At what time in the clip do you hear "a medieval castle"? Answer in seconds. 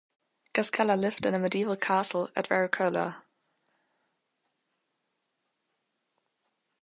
1.35-2.27